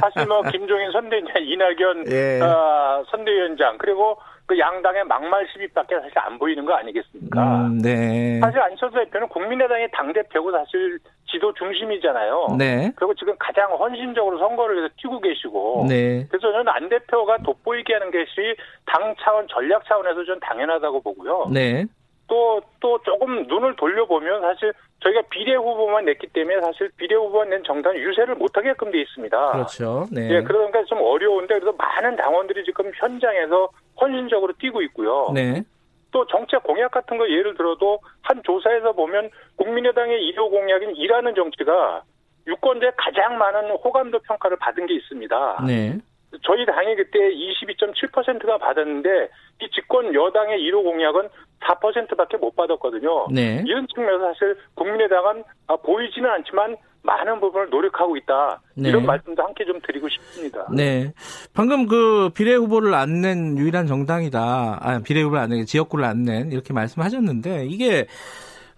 [0.00, 2.40] 사실 뭐 김종인 선대위원, 이낙연 예.
[2.40, 4.16] 어, 선대위원장 그리고
[4.46, 7.66] 그 양당의 막말 시비밖에 사실 안 보이는 거 아니겠습니까?
[7.66, 8.38] 음, 네.
[8.40, 10.98] 사실 안철수 대표는 국민의당의 당대표고 사실
[11.30, 12.56] 지도 중심이잖아요.
[12.58, 12.92] 네.
[12.94, 15.86] 그리고 지금 가장 헌신적으로 선거를 위해서 뛰고 계시고.
[15.88, 16.26] 네.
[16.28, 18.54] 그래서 저는 안 대표가 돋보이게 하는 것이
[18.84, 21.48] 당 차원, 전략 차원에서 좀 당연하다고 보고요.
[21.50, 21.86] 네.
[22.26, 24.72] 또, 또 조금 눈을 돌려보면 사실
[25.04, 29.52] 저희가 비례 후보만 냈기 때문에 사실 비례 후보만 낸 정당은 유세를 못하게끔 돼 있습니다.
[29.52, 30.06] 그렇죠.
[30.10, 30.30] 네.
[30.30, 33.68] 예, 그러니까 좀 어려운데 그래서 많은 당원들이 지금 현장에서
[34.00, 35.30] 헌신적으로 뛰고 있고요.
[35.34, 35.62] 네.
[36.10, 42.02] 또 정책 공약 같은 거 예를 들어도 한 조사에서 보면 국민의당의 1호 공약인 일하는 정치가
[42.46, 45.64] 유권자의 가장 많은 호감도 평가를 받은 게 있습니다.
[45.66, 45.98] 네.
[46.42, 49.28] 저희 당이 그때 22.7%가 받았는데
[49.62, 51.28] 이 집권 여당의 1호 공약은
[51.60, 53.28] 4%밖에 못 받았거든요.
[53.32, 53.62] 네.
[53.66, 58.62] 이런 측면에서 사실 국민의당은 아, 보이지는 않지만 많은 부분을 노력하고 있다.
[58.76, 58.88] 네.
[58.88, 60.66] 이런 말씀도 함께 좀 드리고 싶습니다.
[60.72, 61.12] 네.
[61.52, 64.78] 방금 그 비례 후보를 안 낸 유일한 정당이다.
[64.80, 68.06] 아, 비례 후보를 안 낸, 지역구를 안 낸 이렇게 말씀하셨는데 이게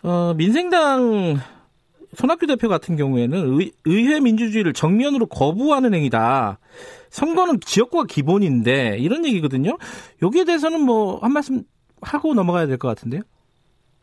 [0.03, 1.37] 어, 민생당
[2.15, 6.59] 손학규 대표 같은 경우에는 의, 의회 민주주의를 정면으로 거부하는 행위다.
[7.11, 9.77] 선거는 지역구가 기본인데 이런 얘기거든요.
[10.23, 11.63] 여기에 대해서는 뭐 한 말씀
[12.03, 13.23] 하고 넘어가야 될 것 같은데요.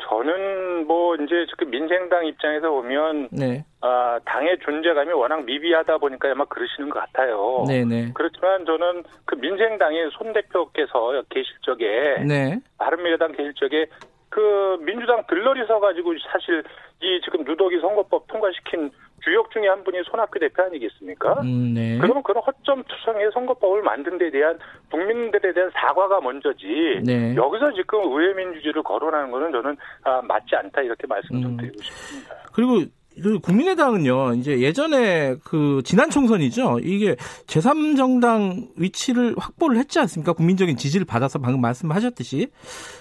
[0.01, 3.63] 저는 뭐 이제 지금 민생당 입장에서 보면 네.
[3.81, 7.63] 아, 당의 존재감이 워낙 미비하다 보니까 아마 그러시는 것 같아요.
[7.67, 7.85] 네네.
[7.85, 8.11] 네.
[8.13, 12.59] 그렇지만 저는 그 민생당의 손 대표께서 계실 적에 네.
[12.77, 13.85] 바른미래당 계실 적에
[14.29, 16.63] 그 민주당 들러리 서가지고 사실
[17.01, 18.91] 이 지금 누더기 선거법 통과시킨
[19.23, 21.41] 주역 중에 한 분이 손학규 대표 아니겠습니까?
[21.41, 21.97] 음, 네.
[21.97, 24.57] 그러면 그런 허점 투성의 선거법을 만든 데 대한
[24.91, 27.35] 국민들에 대한 사과가 먼저지 네.
[27.35, 31.57] 여기서 지금 의회 민주주의를 거론하는 것은 저는 아, 맞지 않다 이렇게 말씀 좀 음.
[31.57, 32.35] 드리고 싶습니다.
[32.53, 32.83] 그리고
[33.21, 36.79] 그 국민의당은요, 이제 예전에 그 지난 총선이죠.
[36.81, 40.33] 이게 제3정당 위치를 확보를 했지 않습니까?
[40.33, 42.47] 국민적인 지지를 받아서 방금 말씀하셨듯이.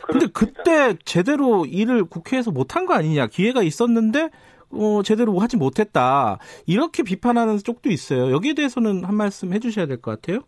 [0.06, 3.26] 근데 그때 제대로 일을 국회에서 못한 거 아니냐.
[3.28, 4.28] 기회가 있었는데
[4.72, 6.38] 어, 제대로 하지 못했다.
[6.66, 8.30] 이렇게 비판하는 쪽도 있어요.
[8.32, 10.40] 여기에 대해서는 한 말씀 해주셔야 될 것 같아요.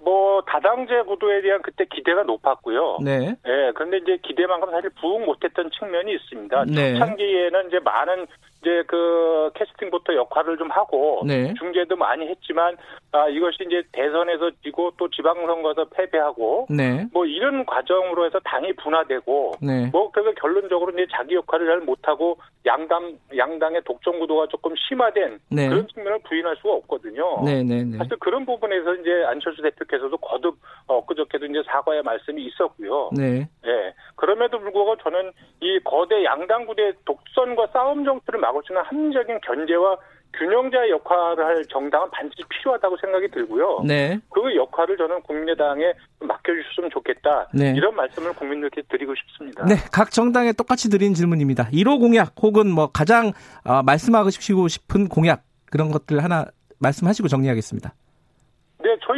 [0.00, 2.98] 뭐 다당제 구도에 대한 그때 기대가 높았고요.
[3.02, 3.36] 네.
[3.46, 3.72] 예.
[3.74, 6.64] 그런데 이제 기대만큼 사실 부응 못했던 측면이 있습니다.
[6.66, 6.94] 네.
[6.94, 8.26] 초창기에는 이제 많은
[8.60, 11.54] 이제 그 캐스팅 보터 역할을 좀 하고 네.
[11.54, 12.76] 중재도 많이 했지만
[13.12, 17.06] 아 이것이 이제 대선에서 지고 또 지방선거에서 패배하고 네.
[17.12, 19.88] 뭐 이런 과정으로 해서 당이 분화되고 네.
[19.92, 25.68] 뭐 그래서 결론적으로 이제 자기 역할을 잘 못하고 양당 양당의 독점 구도가 조금 심화된 네.
[25.68, 27.44] 그런 측면을 부인할 수가 없거든요.
[27.44, 33.10] 네, 네, 사실 그런 부분에서 이제 안철수 대표께서도 거듭 엊그저께도 이제 사과의 말씀이 있었고요.
[33.16, 33.48] 네.
[33.66, 33.94] 예.
[34.16, 38.40] 그럼에도 불구하고 저는 이 거대 양당 구대 독선과 싸움 정치를
[38.70, 39.96] 있는 합리적인 견제와
[40.34, 43.82] 균형자 역할을 할 정당은 반드시 필요하다고 생각이 들고요.
[43.86, 44.20] 네.
[44.30, 47.48] 그 역할을 저는 국민의당에 맡겨주셨으면 좋겠다.
[47.54, 47.72] 네.
[47.76, 49.64] 이런 말씀을 국민들께 드리고 싶습니다.
[49.64, 51.64] 네, 각 정당에 똑같이 드린 질문입니다.
[51.72, 53.32] 1호 공약 혹은 뭐 가장
[53.64, 54.30] 어, 말씀하고
[54.68, 56.46] 싶은 공약 그런 것들 하나
[56.78, 57.94] 말씀하시고 정리하겠습니다.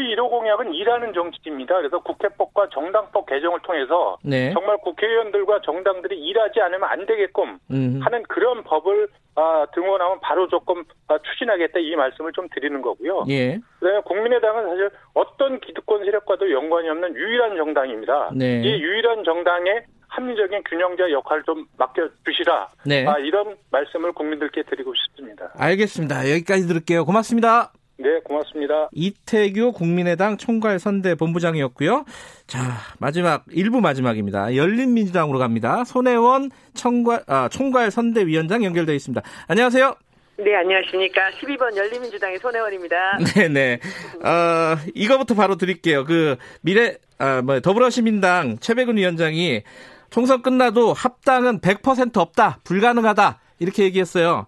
[0.00, 1.76] 네, 저희 1호 공약은 일하는 정치입니다.
[1.76, 4.52] 그래서 국회법과 정당법 개정을 통해서 네.
[4.52, 8.00] 정말 국회의원들과 정당들이 일하지 않으면 안 되게끔 음흠.
[8.02, 13.24] 하는 그런 법을 아, 등원하면 바로 조금 아, 추진하겠다 이 말씀을 좀 드리는 거고요.
[13.28, 13.58] 예.
[13.78, 18.30] 그다음에 국민의당은 사실 어떤 기득권 세력과도 연관이 없는 유일한 정당입니다.
[18.34, 18.62] 네.
[18.62, 22.68] 이 유일한 정당의 합리적인 균형자 역할을 좀 맡겨주시라.
[22.86, 23.06] 네.
[23.06, 25.52] 아, 이런 말씀을 국민들께 드리고 싶습니다.
[25.56, 26.30] 알겠습니다.
[26.30, 27.04] 여기까지 들을게요.
[27.04, 27.72] 고맙습니다.
[28.00, 28.88] 네, 고맙습니다.
[28.92, 32.06] 이태규 국민의당 총괄 선대 본부장이었고요.
[32.46, 32.58] 자,
[32.98, 34.56] 마지막 1부 마지막입니다.
[34.56, 35.84] 열린민주당으로 갑니다.
[35.84, 39.20] 손혜원 총괄 아, 총괄 선대위원장 연결되어 있습니다.
[39.48, 39.94] 안녕하세요.
[40.38, 41.20] 네, 안녕하십니까.
[41.42, 43.18] 12번 열린민주당의 손혜원입니다.
[43.36, 43.80] 네, 네.
[44.26, 46.06] 어, 이거부터 바로 드릴게요.
[46.06, 49.62] 그 미래 아, 뭐 더불어시민당 최백은 위원장이
[50.08, 52.60] 총선 끝나도 합당은 100% 없다.
[52.64, 53.40] 불가능하다.
[53.58, 54.46] 이렇게 얘기했어요.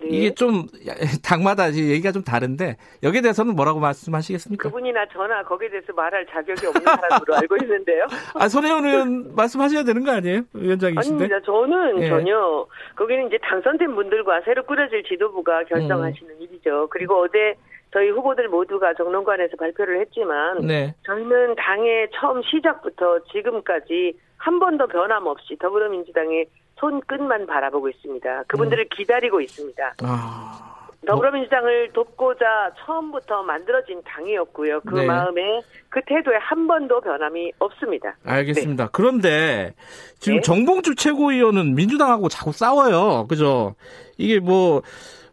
[0.00, 0.08] 네.
[0.08, 0.66] 이게 좀
[1.22, 4.68] 당마다 얘기가 좀 다른데 여기에 대해서는 뭐라고 말씀하시겠습니까?
[4.68, 8.06] 그분이나 저나 거기에 대해서 말할 자격이 없는 사람으로 알고 있는데요.
[8.34, 10.42] 아 손혜원 의원 말씀하셔야 되는 거 아니에요?
[10.54, 11.24] 위원장이신데?
[11.24, 11.40] 아닙니다.
[11.44, 12.08] 저는 예.
[12.08, 16.42] 전혀 거기는 이제 당선된 분들과 새로 꾸려질 지도부가 결정하시는 음.
[16.42, 16.88] 일이죠.
[16.90, 17.54] 그리고 어제
[17.92, 20.94] 저희 후보들 모두가 정론관에서 발표를 했지만 네.
[21.04, 26.46] 저희는 당의 처음 시작부터 지금까지 한 번도 변함없이 더불어민주당의
[26.80, 28.44] 손끝만 바라보고 있습니다.
[28.48, 28.88] 그분들을 음.
[28.96, 29.94] 기다리고 있습니다.
[30.02, 30.70] 아...
[31.06, 34.80] 더불어민주당을 돕고자 처음부터 만들어진 당이었고요.
[34.80, 35.06] 그 네.
[35.06, 38.16] 마음에 그 태도에 한 번도 변함이 없습니다.
[38.24, 38.84] 알겠습니다.
[38.84, 38.90] 네.
[38.92, 39.74] 그런데
[40.18, 40.42] 지금 네.
[40.42, 43.26] 정봉주 최고위원은 민주당하고 자꾸 싸워요.
[43.28, 43.74] 그죠?
[44.18, 44.82] 이게 뭐,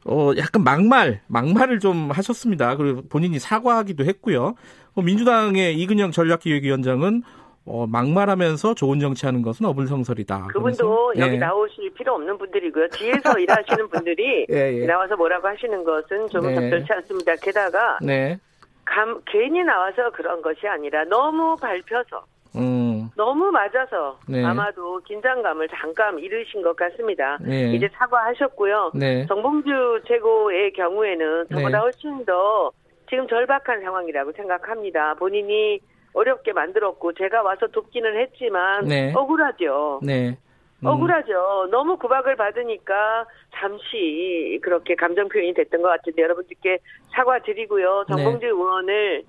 [0.06, 2.78] 어, 약간 막말, 막말을 좀 하셨습니다.
[2.78, 4.56] 그리고 본인이 사과하기도 했고요.
[4.94, 7.24] 뭐 민주당의 이근영 전략기획위원장은
[7.68, 10.48] 어, 막말하면서 좋은 정치하는 것은 어불성설이다.
[10.48, 11.38] 그분도 그래서, 여기 예.
[11.38, 12.88] 나오실 필요 없는 분들이고요.
[12.90, 14.86] 뒤에서 일하시는 분들이 예, 예.
[14.86, 16.56] 나와서 뭐라고 하시는 것은 좀 네.
[16.56, 17.36] 적절치 않습니다.
[17.36, 18.40] 게다가 네.
[18.86, 22.26] 감, 괜히 나와서 그런 것이 아니라 너무 밟혀서
[22.56, 23.10] 음.
[23.16, 24.44] 너무 맞아서 네.
[24.44, 27.38] 아마도 긴장감을 잠깐 잃으신 것 같습니다.
[27.42, 27.74] 네.
[27.74, 28.92] 이제 사과하셨고요.
[28.96, 29.26] 네.
[29.28, 31.78] 정봉주 최고의 경우에는 저보다 네.
[31.78, 32.72] 훨씬 더
[33.10, 35.14] 지금 절박한 상황이라고 생각합니다.
[35.16, 35.80] 본인이
[36.14, 39.14] 어렵게 만들었고 제가 와서 돕기는 했지만 네.
[39.16, 40.00] 억울하죠.
[40.04, 40.38] 네.
[40.80, 40.86] 음.
[40.88, 41.70] 억울하죠.
[41.72, 46.80] 너무 구박을 받으니까 잠시 그렇게 감정 표현이 됐던 것 같은데 여러분들께
[47.14, 48.06] 사과드리고요.
[48.10, 48.16] 네.
[48.16, 48.52] 정봉주 네.
[48.52, 49.24] 의원을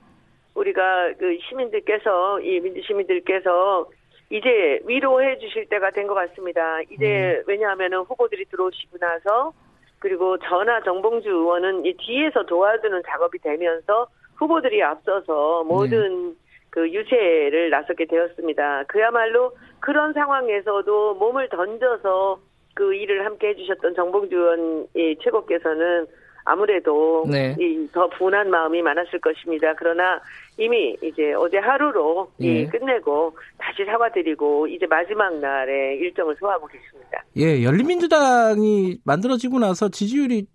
[0.55, 3.89] 우리가 그 시민들께서 이 민주 시민들께서
[4.31, 6.81] 이제 위로해 주실 때가 된 것 같습니다.
[6.91, 7.45] 이제 음.
[7.47, 9.53] 왜냐하면은 후보들이 들어오시고 나서
[10.01, 16.35] 그리고 전화 정봉주 의원은 이 뒤에서 도와주는 작업이 되면서 후보들이 앞서서 모든 네.
[16.71, 18.85] 그 유세를 나서게 되었습니다.
[18.89, 22.41] 그야말로 그런 상황에서도 몸을 던져서
[22.75, 24.87] 그 일을 함께 해주셨던 정봉주 의원
[25.23, 26.07] 최고께서는
[26.45, 27.55] 아무래도 네.
[27.93, 29.75] 더 분한 마음이 많았을 것입니다.
[29.77, 30.21] 그러나
[30.57, 32.65] 이미 이제 어제 하루로 예.
[32.67, 37.23] 끝내고 다시 사과드리고 이제 마지막 날에 일정을 소화하고 계십니다.
[37.37, 40.47] 예, 열린민주당이 만들어지고 나서 지지율이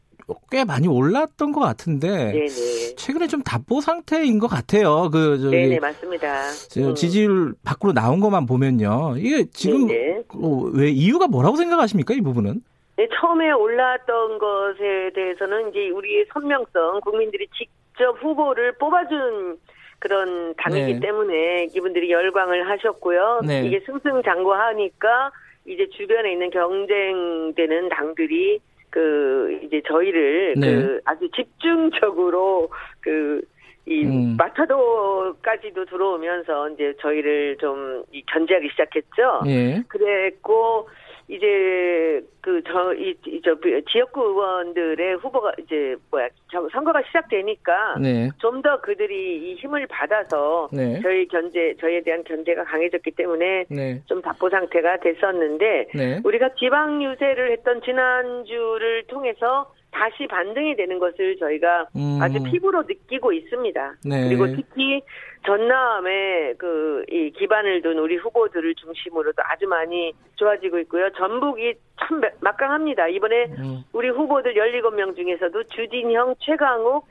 [0.50, 2.96] 꽤 많이 올랐던 것 같은데 네네.
[2.96, 5.10] 최근에 좀 답보 상태인 것 같아요.
[5.12, 6.50] 그 저기 네네 맞습니다.
[6.78, 6.96] 음.
[6.96, 9.16] 지지율 밖으로 나온 것만 보면요.
[9.18, 9.88] 이게 지금
[10.36, 12.62] 어, 왜 이유가 뭐라고 생각하십니까 이 부분은?
[12.96, 19.58] 네, 처음에 올랐던 것에 대해서는 이제 우리의 선명성, 국민들이 직접 후보를 뽑아준
[20.00, 21.00] 그런 당이기 네.
[21.00, 23.42] 때문에 이분들이 열광을 하셨고요.
[23.46, 23.66] 네.
[23.66, 25.32] 이게 승승장구하니까
[25.66, 28.60] 이제 주변에 있는 경쟁되는 당들이
[28.94, 30.72] 그 이제 저희를 네.
[30.72, 32.70] 그 아주 집중적으로
[33.02, 33.42] 그
[33.86, 34.38] 이 음.
[34.38, 39.42] 마타도까지도 들어오면서 이제 저희를 좀 견제하기 시작했죠.
[39.48, 39.84] 예.
[39.90, 40.88] 그랬고
[41.36, 43.56] 이제 그 저 이 저
[43.90, 46.28] 지역구 의원들의 후보가 이제 뭐야
[46.72, 48.30] 선거가 시작되니까 네.
[48.38, 51.00] 좀더 그들이 이 힘을 받아서 네.
[51.02, 54.02] 저희 견제 저희에 대한 견제가 강해졌기 때문에 네.
[54.06, 56.22] 좀 답보 상태가 됐었는데 네.
[56.24, 62.20] 우리가 지방 유세를 했던 지난주를 통해서 다시 반등이 되는 것을 저희가 음.
[62.22, 63.94] 아주 피부로 느끼고 있습니다.
[64.06, 64.28] 네.
[64.28, 65.02] 그리고 특히
[65.46, 71.10] 전남에 그 이 기반을 둔 우리 후보들을 중심으로도 아주 많이 좋아지고 있고요.
[71.12, 73.08] 전북이 참 막강합니다.
[73.10, 73.84] 이번에 음.
[73.94, 77.06] 우리 후보들 17명 중에서도 주진형, 최강욱,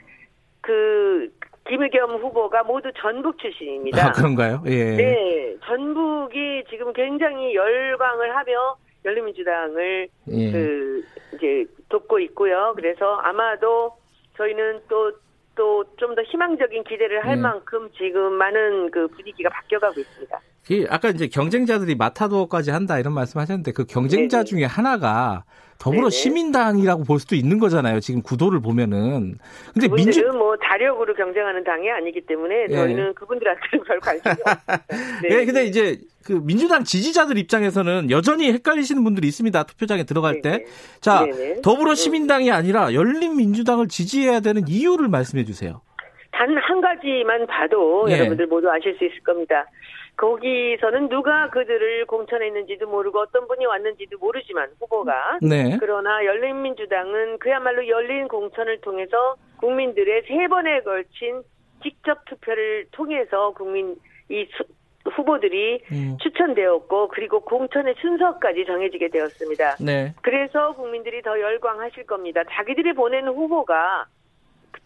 [0.60, 1.28] 그
[1.68, 4.08] 김의겸 후보가 모두 전북 출신입니다.
[4.08, 4.62] 아, 그런가요?
[4.66, 4.96] 예.
[4.96, 5.56] 네.
[5.64, 10.52] 전북이 지금 굉장히 열광을 하며 열린민주당을 예.
[10.52, 12.72] 그 이제 돕고 있고요.
[12.76, 13.96] 그래서 아마도
[14.36, 15.12] 저희는 또
[15.54, 17.42] 또 좀 더 희망적인 기대를 할 네.
[17.42, 20.40] 만큼 지금 많은 그 분위기가 바뀌어가고 있습니다.
[20.88, 24.44] 아까 이제 경쟁자들이 마타도어까지 한다 이런 말씀하셨는데 그 경쟁자 네네.
[24.44, 25.44] 중에 하나가
[25.82, 26.10] 더불어 네네.
[26.10, 27.98] 시민당이라고 볼 수도 있는 거잖아요.
[27.98, 29.34] 지금 구도를 보면은.
[29.74, 32.74] 근데 민주 뭐 자력으로 경쟁하는 당이 아니기 때문에 네.
[32.76, 34.78] 저희는 그분들한테는 별 관심이 없어요.
[35.22, 35.28] 네.
[35.28, 35.44] 네.
[35.44, 39.60] 근데 이제 그 민주당 지지자들 입장에서는 여전히 헷갈리시는 분들이 있습니다.
[39.64, 40.58] 투표장에 들어갈 네네.
[40.58, 40.64] 때.
[41.00, 41.26] 자,
[41.64, 45.80] 더불어 시민당이 아니라 열린 민주당을 지지해야 되는 이유를 말씀해 주세요.
[46.30, 48.18] 단 한 가지만 봐도 예.
[48.18, 49.66] 여러분들 모두 아실 수 있을 겁니다.
[50.16, 55.76] 거기서는 누가 그들을 공천했는지도 모르고 어떤 분이 왔는지도 모르지만 후보가 네.
[55.80, 61.42] 그러나 열린민주당은 그야말로 열린 공천을 통해서 국민들의 세 번에 걸친
[61.82, 63.96] 직접 투표를 통해서 국민
[64.28, 64.64] 이 수,
[65.10, 66.16] 후보들이 음.
[66.22, 69.76] 추천되었고 그리고 공천의 순서까지 정해지게 되었습니다.
[69.80, 70.14] 네.
[70.22, 72.42] 그래서 국민들이 더 열광하실 겁니다.
[72.50, 74.06] 자기들이 보낸 후보가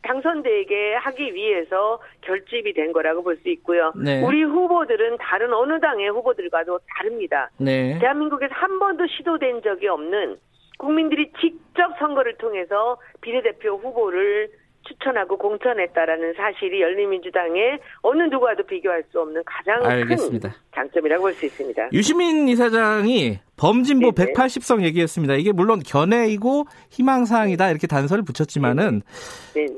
[0.03, 3.93] 당선되게 하기 위해서 결집이 된 거라고 볼 수 있고요.
[3.97, 4.23] 네.
[4.23, 7.51] 우리 후보들은 다른 어느 당의 후보들과도 다릅니다.
[7.59, 7.99] 네.
[7.99, 10.37] 대한민국에서 한 번도 시도된 적이 없는
[10.79, 14.49] 국민들이 직접 선거를 통해서 비례대표 후보를
[14.87, 20.49] 추천하고 공천했다라는 사실이 열린민주당의 어느 누구와도 비교할 수 없는 가장 알겠습니다.
[20.49, 21.89] 큰 장점이라고 볼 수 있습니다.
[21.93, 24.33] 유시민 이사장이 범진보 네네.
[24.33, 25.35] 180석 얘기했습니다.
[25.35, 29.03] 이게 물론 견해이고 희망사항이다 이렇게 단서를 붙였지만은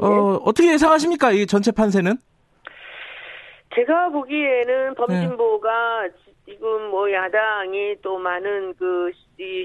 [0.01, 1.33] 어, 어떻게 예상하십니까?
[1.33, 2.17] 이 전체 판세는?
[3.75, 6.11] 제가 보기에는 범진보가 네.
[6.47, 9.11] 지금 뭐 야당이 또 많은 그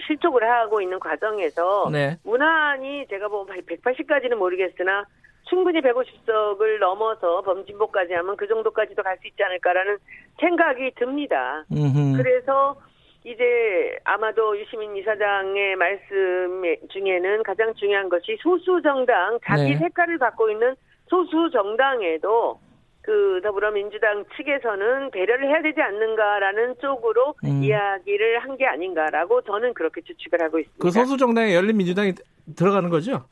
[0.05, 2.17] 실족을 하고 있는 과정에서 네.
[2.23, 5.05] 무난히 제가 보면 180까지는 모르겠으나
[5.53, 9.97] 충분히 150석을 넘어서 범진보까지 하면 그 정도까지도 갈 수 있지 않을까라는
[10.39, 11.63] 생각이 듭니다.
[11.71, 12.17] 음흠.
[12.17, 12.75] 그래서
[13.23, 19.77] 이제 아마도 유시민 이사장의 말씀 중에는 가장 중요한 것이 소수 정당 자기 네.
[19.77, 20.75] 색깔을 갖고 있는
[21.07, 22.59] 소수 정당에도
[23.03, 27.61] 그 더불어민주당 측에서는 배려를 해야 되지 않는가라는 쪽으로 음.
[27.63, 30.81] 이야기를 한 게 아닌가라고 저는 그렇게 추측을 하고 있습니다.
[30.81, 32.13] 그 소수 정당에 열린 민주당이
[32.57, 33.25] 들어가는 거죠?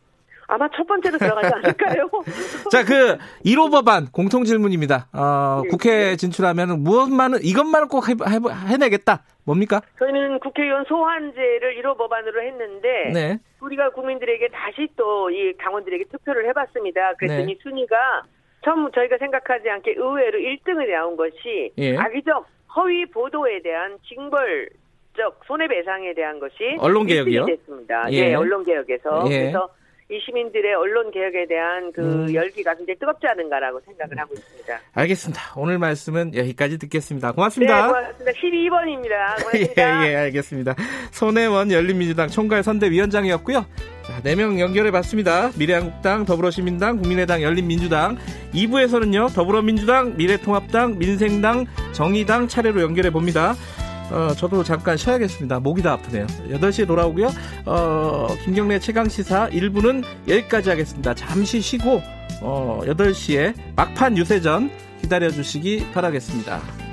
[0.54, 2.10] 아마 첫 번째로 들어가지 않을까요?
[2.72, 5.08] 자, 그 1호 법안 공통 질문입니다.
[5.14, 5.70] 어, 네.
[5.70, 8.14] 국회 진출하면 무엇만은 이것만은 꼭 해,
[8.68, 9.82] 해, 내겠다 뭡니까?
[9.98, 13.40] 저희는 국회의원 소환제를 1호 법안으로 했는데 네.
[13.62, 17.14] 우리가 국민들에게 다시 또 이 당원들에게 투표를 해봤습니다.
[17.16, 17.60] 그랬더니 네.
[17.64, 17.96] 순위가
[18.66, 21.96] 처음 저희가 생각하지 않게 의외로 1등을 나온 것이 예.
[21.98, 24.70] 악의적 허위 보도에 대한 징벌
[25.16, 27.46] 적 손해배상에 대한 것이 언론개혁이요?
[27.46, 28.12] 됐습니다.
[28.12, 29.40] 예, 네, 언론개혁에서 예.
[29.40, 29.70] 그래서
[30.12, 32.34] 이 시민들의 언론 개혁에 대한 그 음.
[32.34, 34.80] 열기가 굉장히 뜨겁지 않은가라고 생각을 하고 있습니다.
[34.94, 35.42] 알겠습니다.
[35.56, 37.32] 오늘 말씀은 여기까지 듣겠습니다.
[37.32, 37.82] 고맙습니다.
[37.82, 38.32] 네, 고맙습니다.
[38.34, 39.36] 12번입니다.
[39.38, 40.04] 고맙습니다.
[40.06, 40.76] 예, 예, 알겠습니다.
[41.12, 43.66] 손혜원 열린민주당 총괄 선대위원장이었고요.
[44.04, 45.52] 자, 4명 연결해 봤습니다.
[45.58, 48.18] 미래한국당, 더불어시민당, 국민의당, 열린민주당.
[48.54, 53.54] 2부에서는요, 더불어민주당, 미래통합당, 민생당, 정의당 차례로 연결해 봅니다.
[54.12, 55.60] 어, 저도 잠깐 쉬어야겠습니다.
[55.60, 56.28] 목이 다 아프네요.
[56.28, 57.30] 8시에 돌아오고요.
[57.66, 61.14] 어, 김경래 최강시사 1부는 여기까지 하겠습니다.
[61.14, 62.02] 잠시 쉬고,
[62.42, 64.70] 어, 8시에 막판 유세전
[65.02, 66.91] 기다려주시기 바라겠습니다.